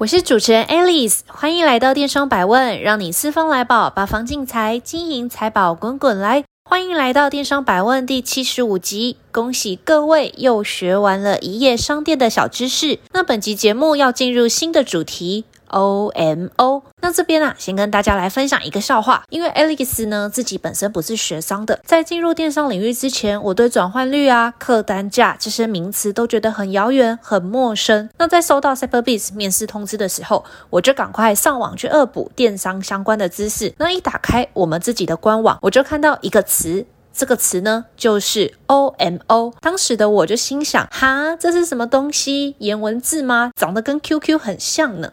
[0.00, 6.42] 我是主持人 Alice，欢迎来到电商百问，让你四方来宝，八方进财，金银财宝滚滚来。
[6.64, 12.98] 欢迎来到电商百问第七十五集，恭喜各位又学完了一页商店的小知识。
[13.12, 15.44] 那本集节目要进入新的主题。
[15.70, 19.24] OMO，那这边啊，先跟大家来分享一个笑话。
[19.30, 28.08] 因为 Alex 呢自己本身不是学商的，在进入电商领域之前，我对转换率啊、客单价这些名词都觉得很遥远、很陌生。
[28.18, 33.72] 那在收到 Cyberbiz 面试通知的时候，我就赶快上网去恶补电商相关的知识。
[33.78, 36.86] 那一打开我们自己的官网，我就看到一个词。
[37.12, 39.52] 这个词呢，就是 OMO。
[39.60, 42.54] 当时的我就心想，哈，这是什么东西？
[42.58, 43.50] 颜文字吗？
[43.56, 45.10] 长得跟 QQ 很像呢。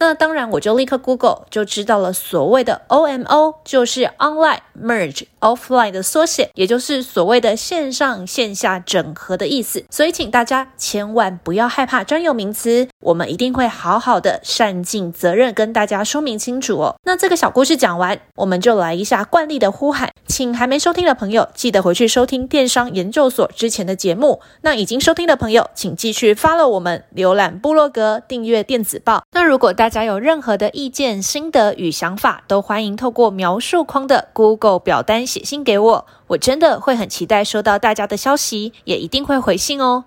[0.00, 9.84] 那当然，我就立刻 Google 就知道了，所谓的 OMO 就是 Online Merge Offline 的缩写，也就是所谓的线上线下整合的意思。
[9.90, 16.96] 所以，请大家千万不要害怕专有名词，我们一定会好好的善尽责任跟大家说明清楚哦。
[17.04, 24.40] 那这个小故事讲完，我们就来一下惯例的呼喊，请还没收听的朋友记得回去收听电商研究所之前的节目。
[24.62, 29.22] 那已经收听的朋友，请继续 follow 我们，浏览部落格，订阅电子报。
[29.32, 40.04] 那如果大大家有任何的意见、心得与想法，都欢迎透过描述框的 Google 表单写信给我，我真的会很期待收到大家的消息，也一定会回信哦。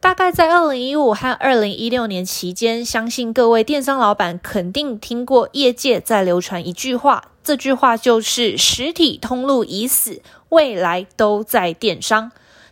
[0.00, 12.30] 大概在二零一五和二零一六年期间，相信各位电商老板肯定听过业界在流传一句话，这句话就是“实体通路已死，未来都在电商”。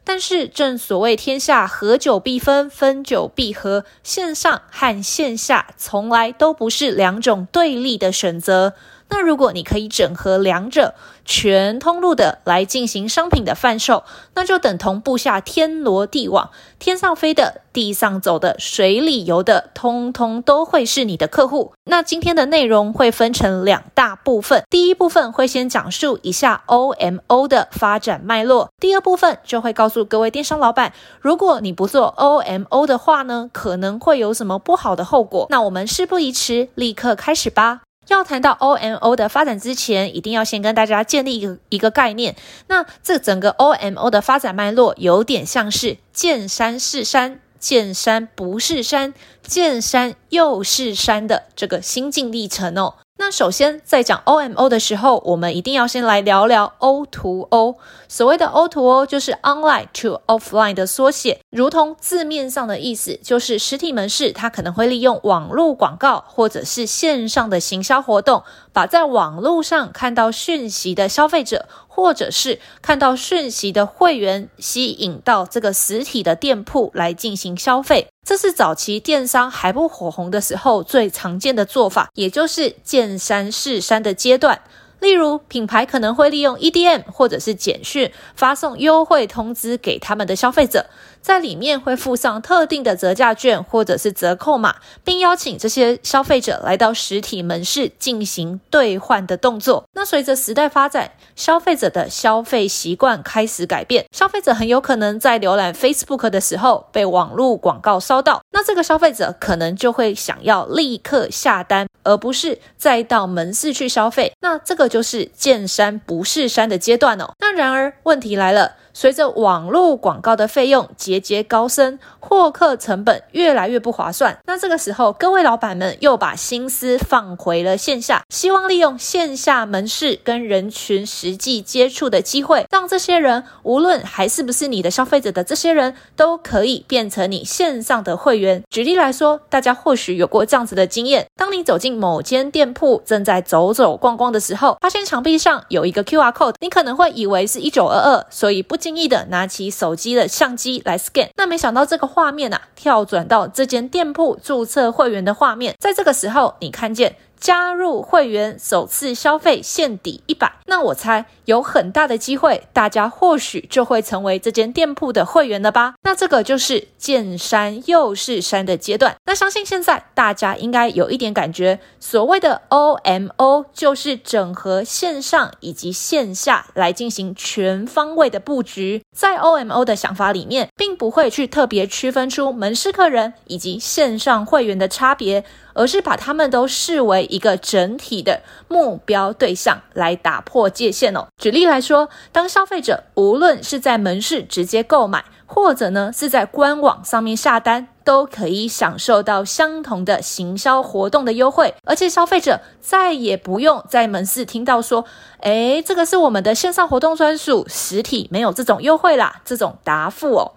[0.08, 8.74] 但是，正所谓天下合久必分，分久必合，线上和线下从来都不是两种对立的选择。
[9.08, 10.94] 那如果你可以整合两者，
[11.24, 21.72] 全通路的来进行商品的贩售，那就等同布下天罗地网，天上飞的、地上走的、水里游的，通通都会是你的客户。
[21.84, 35.46] 那今天的内容会分成两大部分，第一部分会先讲述一下 OMO 的发展脉络，第二部分就会告诉各位电商老板，如果你不做 OMO 的话呢，可能会有什么不好的后果。
[35.50, 37.82] 那我们事不宜迟，立刻开始吧。
[38.08, 42.36] 要谈到 OMO 的发展之前，一定要先跟大家建立一个一个概念。
[42.68, 49.12] 那这整个 OMO 的发展脉络，有点像是见山是山，见山不是山，
[49.42, 52.94] 见山又是山的这个心境历程哦。
[53.18, 57.76] 那首先在讲 OMO 的时候，我们一定要先来聊聊 O to O。
[58.08, 78.08] 所谓的 O to O 就是 Online to Offline 的缩写，如同字面上的意思，就是实体门市它可能会利用网络广告或者是线上的行销活动，把在网络上看到讯息的消费者，或者是看到讯息的会员，吸引到这个实体的店铺来进行消费。
[78.26, 84.60] 这是早期电商还不火红的时候最常见的做法，也就是见山是山的阶段。
[84.98, 90.86] 例如，品牌可能会利用 EDM 或者是简讯发送优惠通知给他们的消费者。
[91.26, 99.82] 在里面会附上特定的折价券或者是折扣码，并邀请这些消费者来到实体门市进行兑换的动作。
[99.94, 114.32] 那随着时代发展，消费者的消费习惯开始改变，消费者很有可能在浏览 Facebook 的时候被网络广告烧到，那这个消费者可能就会想要立刻下单，而不是再到门市去消费。
[114.42, 117.32] 那这个就是见山不是山的阶段哦。
[117.40, 118.76] 那然而问题来了。
[118.98, 124.38] 随着网络广告的费用节节高升，获客成本越来越不划算。
[124.46, 138.64] 那这个时候，各位老板们又把心思放回了线下，希望利用线下门市跟人群实际接触的机会，让这些人无论还是不是你的消费者的这些人，都可以变成你线上的会员。
[138.70, 148.85] 举例来说，大家或许有过这样子的经验：当你走进某间店铺，正在走走逛逛的时候，发现墙壁上有一个 QR code，你可能会以为是一九二二，所以不。
[148.86, 165.94] 轻易的拿起手机的相机来 scan，那没想到这个画面啊，跳转到这间店铺注册会员的画面，在这个时候，你看见加入会员首次消费限抵一百，那我猜有很大的机会，大家或许就会成为这间店铺的会员了吧？
[166.02, 169.16] 那这个就是见山又是山的阶段。
[169.24, 179.02] 那相信现在大家应该有一点感觉，所谓的 OMO 就是整合线上以及线下来进行全方位的布局。
[179.16, 185.44] 在 OMO 的想法里面，并不会去特别区分出门市客人以及线上会员的差别。
[185.78, 191.26] 而是把他们都视为一个整体的目标对象来打破界限哦。
[191.38, 205.04] 举例来说，当消费者无论是在门市直接购买，或者呢是在官网上面下单，都可以享受到相同的行销活动的优惠，而且消费者再也不用在门市听到说，
[205.40, 210.52] 诶，这个是我们的线上活动专属，实体没有这种优惠啦，这种答复哦。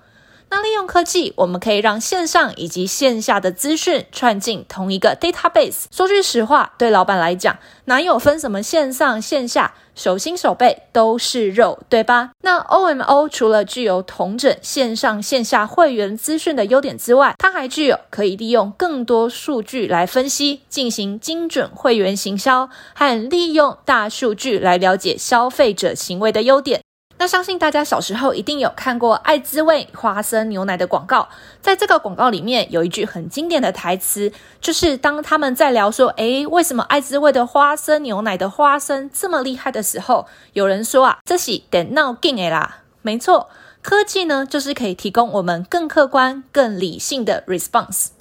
[0.52, 5.84] 那利用科技，我们可以让线上以及线下的资讯串进同一个 database。
[5.92, 12.32] 说句实话，对老板来讲，哪有分什么线上线下，手心手背都是肉，对吧？
[12.42, 26.82] 那 OMO 除了具有统整线上线下会员资讯的优点之外，它还具有可以利用更多数据来分析，进行精准会员行销，和利用大数据来了解消费者行为的优点。
[27.22, 31.28] 那相信大家小时候一定有看过爱滋味花生牛奶的广告，
[31.62, 34.32] 在这个广告里面有一句很经典的台词，
[34.62, 42.78] 就是当他们在聊说，诶，为什么爱滋味的花生牛奶的花生这么厉害的时候，有人说啊，这是电脑进的啦。
[43.02, 43.50] 没错，
[43.82, 48.12] 科技呢就是可以提供我们更客观、更理性的 response。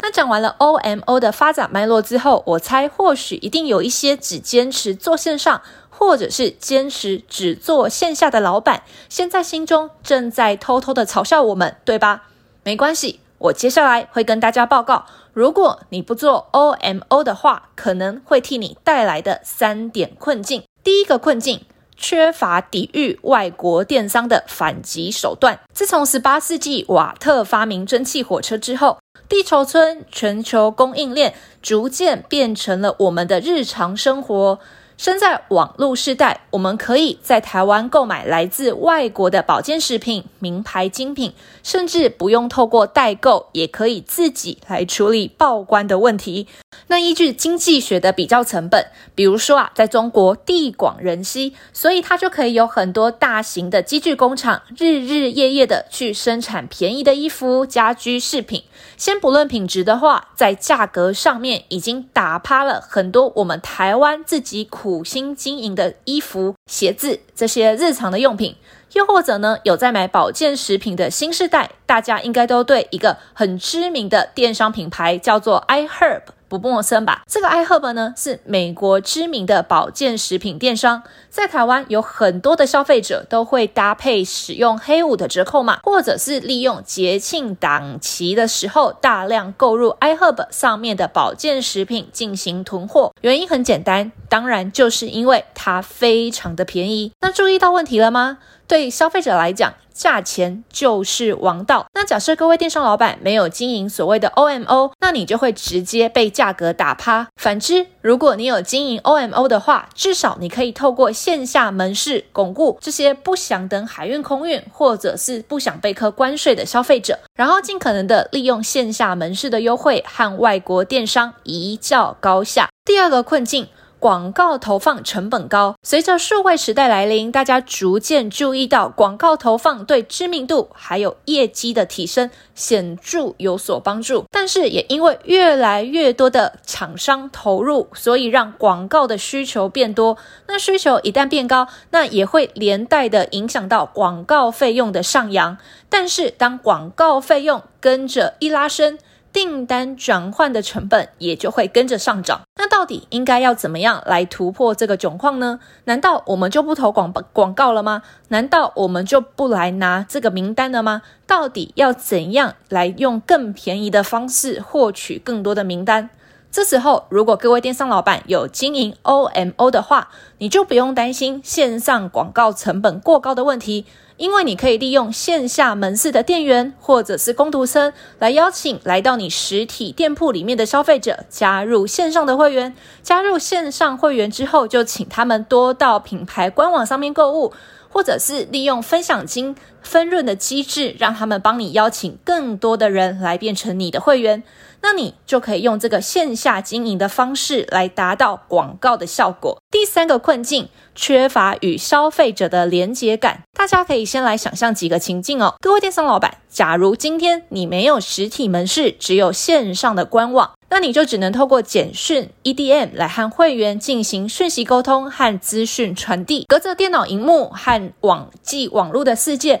[0.00, 5.62] 那讲完了 OMO 的发展脉络之后，我猜或许一定有一些只坚持做线上。
[5.98, 12.28] 或者是坚持只做线下的老板，现在心中正在偷偷的嘲笑我们，对吧？
[12.62, 20.62] 没关系，我接下来会跟大家报告，如果你不做 OMO 的话，可能会替你带来的三点困境。
[20.84, 21.64] 第一个困境，
[21.96, 25.58] 缺乏抵御外国电商的反击手段。
[25.74, 28.98] 自从十八世纪瓦特发明蒸汽火车之后，
[29.28, 34.60] 地球村全球供应链逐渐变成了我们的日常生活。
[34.98, 46.48] 身在网络时代，我们可以在台湾购买来自外国的保健食品、名牌精品，甚至不用透过代购，也可以自己来处理报关的问题。
[46.88, 48.84] 那依据经济学的比较成本，
[49.14, 58.64] 比如说啊，在中国地广人稀，所以它就可以有很多大型的机具工厂，日日夜夜的去生产便宜的衣服、家居饰品。
[58.98, 68.56] 先不论品质的话，在价格上面已经打趴了很多我们台湾自己苦心经营的衣服、鞋子这些日常的用品。
[68.94, 77.22] 又或者呢，有在买保健食品的新世代，大家应该都对一个很知名的电商品牌叫做 iHerb 不陌生吧？
[77.26, 93.12] 这个 iHerb 呢，是美国知名的保健食品电商，在台湾有很多的消费者都会搭配使用黑五的折扣码，或者是利用节庆档期的时候大量购入 iHerb 上面的保健食品进行囤货。
[93.20, 97.12] 原因很简单，当然就是因为它非常的便宜。
[97.20, 98.38] 那注意到问题了吗？
[98.68, 101.86] 对消费者来讲，价钱就是王道。
[101.94, 107.26] 那假设各位电商老板没有经营所谓的 OMO，那你就会直接被价格打趴。
[107.36, 122.68] 反之，如果你有经营 OMO 的话，至少你可以透过线下门市巩固这些不想等海运空运，或者是不想被课关税的消费者，然后尽可能的利用线下门市的优惠和外国电商一较高下。
[122.84, 123.66] 第二个困境。
[124.00, 134.24] 广告投放成本高，随着数位时代来临，大家逐渐注意到广告投放对知名度还有业绩的提升显著有所帮助。
[134.30, 140.16] 但是也因为越来越多的厂商投入，所以让广告的需求变多。
[140.46, 145.58] 那需求一旦变高，那也会连带的影响到广告费用的上扬。
[145.88, 148.98] 但是当广告费用跟着一拉升，
[149.32, 152.40] 订单转换的成本也就会跟着上涨。
[152.56, 155.60] 那到底应该要怎么样来突破这个窘况呢？
[155.84, 158.02] 难道我们就不投广广告了吗？
[158.28, 161.02] 难道我们就不来拿这个名单了吗？
[161.26, 166.10] 到底要怎样来用更便宜的方式获取更多的名单？
[166.50, 170.08] 这时候，如果各位电商老板有经营 OMO 的话，
[170.38, 173.84] 你就不用担心线上广告成本过高的问题。
[174.18, 182.76] 因为你可以利用线下门市的店员或者是工读生来邀请来到你实体店铺里面的消费者加入线上的会员。
[183.02, 187.54] 加入线上会员之后，就请他们多到品牌官网上面购物。
[187.90, 189.56] 或者是利用分享金
[189.88, 194.42] 分润的机制，让他们帮你邀请更多的人来变成你的会员。
[194.80, 199.60] 那你就可以用这个线下经营的方式来达到广告的效果。
[199.72, 203.42] 第三个困境，缺乏与消费者的连接感。
[203.52, 205.56] 大家可以先来想象几个情境哦。
[205.60, 216.44] 各位电商老板，假如今天你没有实体门市，只有线上的官网，那你就只能透过简讯 EDM 来和会员进行讯息沟通和资讯传递。
[216.46, 219.60] 隔着电脑荧幕和网际网络的世界。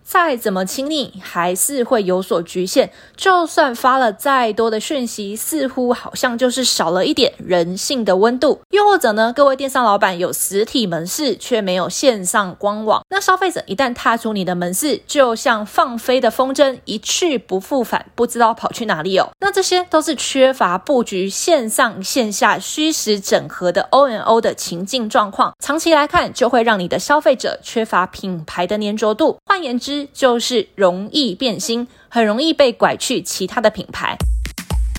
[0.03, 2.91] 再怎么亲密，还是会有所局限。
[3.15, 8.59] 就算发了再多的讯息，似乎好像就是少了一点人性的温度。
[8.71, 13.01] 又或者呢，各位电商老板有实体门市，却没有线上官网。
[13.09, 19.29] 那消费者一旦踏出你的门市，就像放飞的风筝，一去不复返，不知道跑去哪里哦。
[19.39, 25.53] 那这些都是缺乏布局线上线下虚实整合的 O N O 的情境状况。
[25.59, 29.37] 长期来看，就会让你的消费者缺乏品牌的粘着度。
[29.45, 34.17] 换言之，就是容易变心，很容易被拐去其他的品牌。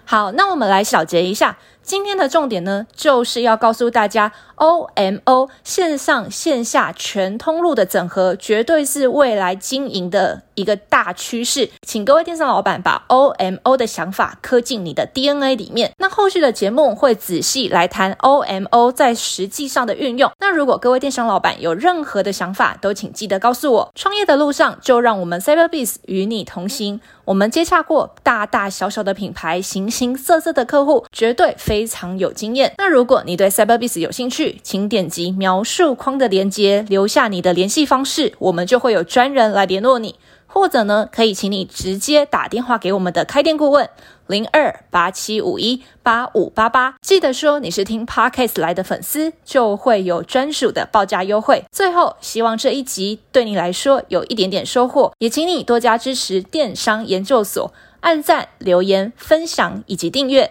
[0.04, 1.58] 好，那我们来小结一下。
[1.82, 11.70] 今天的重点呢，就是要告诉大家，OMO 线上线下全通路的整合，绝对是未来经营的一个大趋势。
[11.86, 15.92] 请各位电商老板把 OMO 的想法刻进你的 DNA 里面。
[15.98, 20.30] 那后续的节目会仔细来谈 OMO 在实际上的运用。
[20.38, 23.92] 那如果各位电商老板有任何的想法，都请记得告诉我。
[23.94, 27.00] 创业的路上，就让我们 Cyberbis 与你同行。
[27.24, 32.74] 我们接洽过大大小小的品牌，形形色色的客户，绝对非常有经验。
[32.78, 40.16] 那如果你对 Cyberbis 有兴趣，请点击描述框的链接，留下你的联系方式，我们就会有专人来联络你。
[40.52, 43.88] 或者呢，可以请你直接打电话给我们的开店顾问
[44.26, 51.64] 零二八七五一八五八八，记得说你是听 Podcast 来的粉丝，就会有专属的报价优惠。
[51.72, 60.50] 最后，希望这一集对你来说有一点点收获，也请你多加支持电商研究所，按赞、留言、分享以及订阅。